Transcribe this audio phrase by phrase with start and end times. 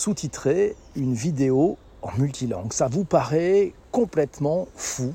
[0.00, 2.72] sous-titrer une vidéo en multilangue.
[2.72, 5.12] Ça vous paraît complètement fou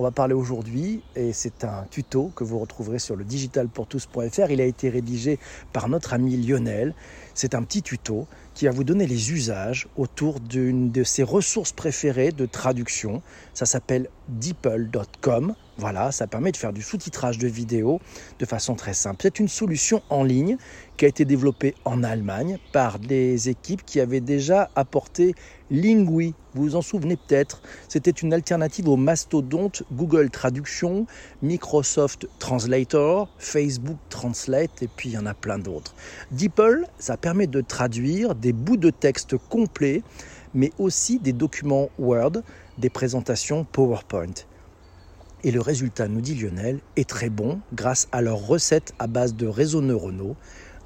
[0.00, 4.50] on va parler aujourd'hui, et c'est un tuto que vous retrouverez sur le digitalpourtous.fr.
[4.50, 5.38] Il a été rédigé
[5.74, 6.94] par notre ami Lionel.
[7.34, 8.26] C'est un petit tuto
[8.60, 13.22] qui va vous donner les usages autour d'une de ses ressources préférées de traduction.
[13.54, 15.54] Ça s'appelle deeple.com.
[15.78, 18.02] Voilà, ça permet de faire du sous-titrage de vidéos
[18.38, 19.20] de façon très simple.
[19.22, 20.58] C'est une solution en ligne
[20.98, 25.34] qui a été développée en Allemagne par des équipes qui avaient déjà apporté
[25.70, 26.34] Lingui.
[26.52, 27.62] Vous vous en souvenez peut-être.
[27.88, 31.06] C'était une alternative au mastodonte Google Traduction,
[31.40, 35.94] Microsoft Translator, Facebook Translate et puis il y en a plein d'autres.
[36.32, 40.02] DeepL, ça permet de traduire des bouts de texte complets
[40.54, 42.42] mais aussi des documents Word,
[42.78, 44.34] des présentations PowerPoint.
[45.42, 49.34] Et le résultat, nous dit Lionel, est très bon grâce à leurs recettes à base
[49.34, 50.36] de réseaux neuronaux,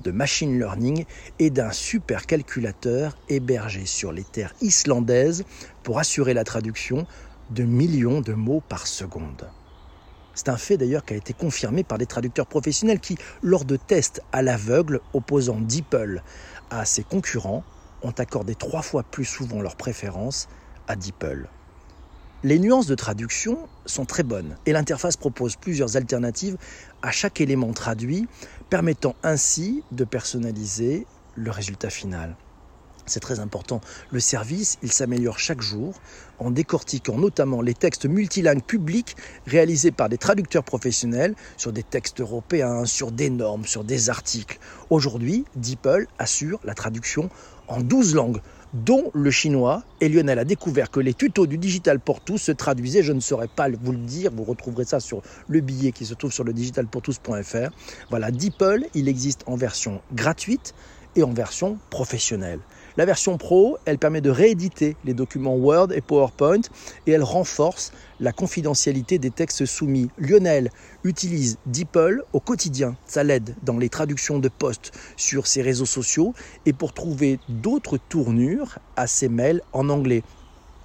[0.00, 1.04] de machine learning
[1.38, 5.44] et d'un super calculateur hébergé sur les terres islandaises
[5.82, 7.06] pour assurer la traduction
[7.50, 9.50] de millions de mots par seconde.
[10.34, 13.76] C'est un fait d'ailleurs qui a été confirmé par des traducteurs professionnels qui, lors de
[13.76, 16.22] tests à l'aveugle opposant DeepL
[16.70, 17.64] à ses concurrents,
[18.02, 20.46] ont accordé trois fois plus souvent leur préférence
[20.86, 21.50] à DeepL.
[22.42, 26.58] Les nuances de traduction sont très bonnes et l'interface propose plusieurs alternatives
[27.00, 28.26] à chaque élément traduit,
[28.68, 32.36] permettant ainsi de personnaliser le résultat final.
[33.06, 33.82] C'est très important.
[34.10, 36.00] Le service, il s'améliore chaque jour
[36.38, 39.14] en décortiquant notamment les textes multilingues publics
[39.46, 44.58] réalisés par des traducteurs professionnels sur des textes européens, sur des normes, sur des articles.
[44.88, 47.28] Aujourd'hui, DeepL assure la traduction
[47.68, 48.40] en 12 langues,
[48.72, 49.84] dont le chinois.
[50.00, 53.20] Et Lionel a découvert que les tutos du Digital pour tous se traduisaient, je ne
[53.20, 56.44] saurais pas vous le dire, vous retrouverez ça sur le billet qui se trouve sur
[56.44, 57.70] le digitalpourtous.fr.
[58.08, 60.74] Voilà, DeepL, il existe en version gratuite
[61.16, 62.60] et en version professionnelle.
[62.96, 66.60] La version Pro, elle permet de rééditer les documents Word et PowerPoint
[67.06, 70.10] et elle renforce la confidentialité des textes soumis.
[70.16, 70.70] Lionel
[71.02, 72.94] utilise DeepL au quotidien.
[73.04, 76.34] Ça l'aide dans les traductions de posts sur ses réseaux sociaux
[76.66, 80.22] et pour trouver d'autres tournures à ses mails en anglais.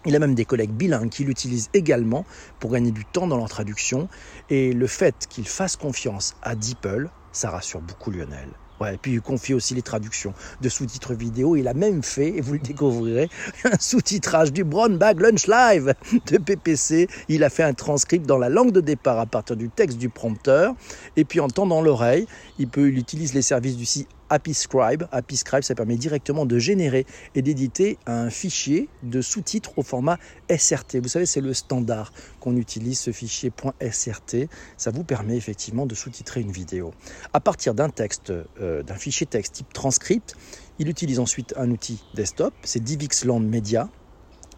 [0.08, 2.26] Il a même des collègues bilingues qui l'utilisent également
[2.60, 4.10] pour gagner du temps dans leur traduction.
[4.50, 8.50] Et le fait qu'il fasse confiance à DeepL, ça rassure beaucoup Lionel.
[8.88, 11.56] Et puis il confie aussi les traductions de sous-titres vidéo.
[11.56, 13.30] Il a même fait, et vous le découvrirez,
[13.66, 15.94] un sous-titrage du Brown Bag Lunch Live
[16.28, 17.08] de PPC.
[17.28, 20.10] Il a fait un transcript dans la langue de départ à partir du texte du
[20.10, 20.76] prompteur.
[21.18, 25.04] Et puis en tendant l'oreille, il, il utilise les services du site Happy Scribe.
[25.62, 30.18] Ça permet directement de générer et d'éditer un fichier de sous-titres au format
[30.50, 31.00] SRT.
[31.02, 33.52] Vous savez, c'est le standard qu'on utilise, ce fichier
[33.82, 34.48] .srt.
[34.78, 36.94] Ça vous permet effectivement de sous-titrer une vidéo.
[37.34, 38.32] À partir d'un texte,
[38.62, 40.36] euh, d'un fichier texte type transcript,
[40.80, 43.90] il utilise ensuite un outil desktop, c'est DivXland Media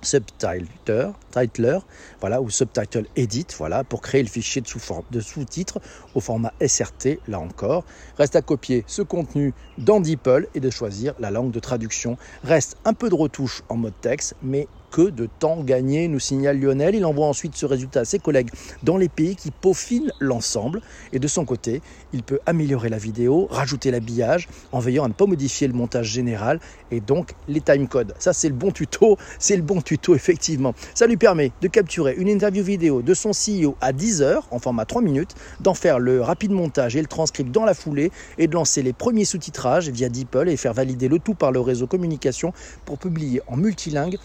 [0.01, 1.79] subtitler, titler,
[2.19, 5.79] voilà, ou subtitle edit, voilà, pour créer le fichier de sous-titres
[6.15, 7.83] au format SRT, là encore.
[8.17, 12.17] Reste à copier ce contenu dans DeepL et de choisir la langue de traduction.
[12.43, 16.59] Reste un peu de retouche en mode texte, mais que de temps gagné, nous signale
[16.59, 16.93] Lionel.
[16.93, 18.49] Il envoie ensuite ce résultat à ses collègues
[18.83, 20.81] dans les pays qui peaufinent l'ensemble.
[21.13, 21.81] Et de son côté,
[22.13, 26.07] il peut améliorer la vidéo, rajouter l'habillage, en veillant à ne pas modifier le montage
[26.07, 26.59] général
[26.91, 28.13] et donc les timecodes.
[28.19, 29.17] Ça, c'est le bon tuto.
[29.39, 30.73] C'est le bon tuto, effectivement.
[30.93, 34.59] Ça lui permet de capturer une interview vidéo de son CEO à 10 heures, en
[34.59, 38.47] format 3 minutes, d'en faire le rapide montage et le transcript dans la foulée et
[38.47, 41.87] de lancer les premiers sous-titrages via DeepL et faire valider le tout par le réseau
[41.87, 42.53] communication
[42.85, 44.17] pour publier en multilingue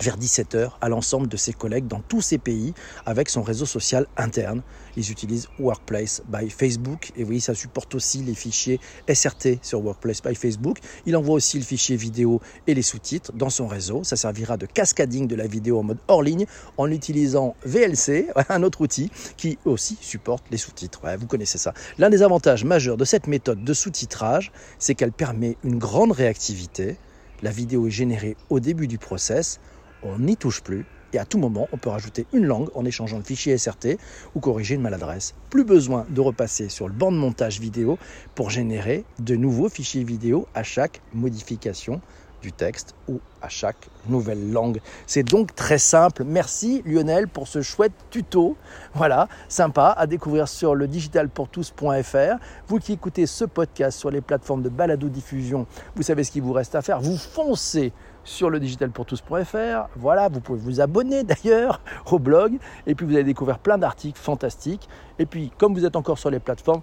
[0.00, 2.72] vers 17h à l'ensemble de ses collègues dans tous ces pays
[3.04, 4.62] avec son réseau social interne.
[4.96, 8.80] Ils utilisent Workplace by Facebook et oui, ça supporte aussi les fichiers
[9.12, 10.78] SRT sur Workplace by Facebook.
[11.06, 14.02] Il envoie aussi le fichier vidéo et les sous-titres dans son réseau.
[14.04, 16.46] Ça servira de cascading de la vidéo en mode hors ligne
[16.78, 21.00] en utilisant VLC, un autre outil qui aussi supporte les sous-titres.
[21.18, 21.74] vous connaissez ça.
[21.98, 26.96] L'un des avantages majeurs de cette méthode de sous-titrage, c'est qu'elle permet une grande réactivité.
[27.42, 29.60] La vidéo est générée au début du process
[30.02, 30.86] on n'y touche plus.
[31.12, 33.98] Et à tout moment, on peut rajouter une langue en échangeant le fichier SRT
[34.34, 35.34] ou corriger une maladresse.
[35.50, 37.98] Plus besoin de repasser sur le banc de montage vidéo
[38.36, 42.00] pour générer de nouveaux fichiers vidéo à chaque modification
[42.42, 44.80] du texte ou à chaque nouvelle langue.
[45.06, 46.24] C'est donc très simple.
[46.24, 48.56] Merci Lionel pour ce chouette tuto.
[48.94, 52.36] Voilà, sympa à découvrir sur le digitalpourtous.fr.
[52.68, 55.66] Vous qui écoutez ce podcast sur les plateformes de balado diffusion,
[55.96, 57.00] vous savez ce qu'il vous reste à faire.
[57.00, 57.92] Vous foncez
[58.24, 59.88] sur le digitalpourtous.fr.
[59.96, 64.20] Voilà, vous pouvez vous abonner d'ailleurs au blog et puis vous allez découvrir plein d'articles
[64.20, 64.88] fantastiques.
[65.18, 66.82] Et puis comme vous êtes encore sur les plateformes,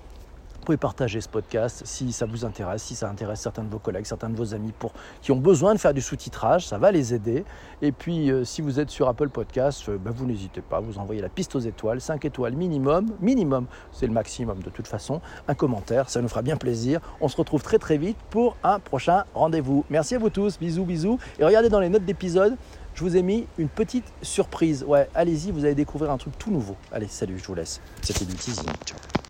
[0.68, 4.06] pouvez partager ce podcast si ça vous intéresse, si ça intéresse certains de vos collègues,
[4.06, 4.92] certains de vos amis pour,
[5.22, 7.46] qui ont besoin de faire du sous-titrage, ça va les aider.
[7.82, 10.98] Et puis euh, si vous êtes sur Apple Podcast, euh, ben, vous n'hésitez pas, vous
[10.98, 15.22] envoyez la piste aux étoiles, 5 étoiles minimum, minimum, c'est le maximum de toute façon,
[15.48, 17.00] un commentaire, ça nous fera bien plaisir.
[17.22, 19.86] On se retrouve très très vite pour un prochain rendez-vous.
[19.90, 21.18] Merci à vous tous, bisous bisous.
[21.40, 22.58] Et regardez dans les notes d'épisode,
[22.94, 24.84] je vous ai mis une petite surprise.
[24.84, 26.76] Ouais, allez-y, vous allez découvrir un truc tout nouveau.
[26.92, 27.80] Allez, salut, je vous laisse.
[28.02, 28.66] C'était du teasing.
[28.86, 29.17] Ciao.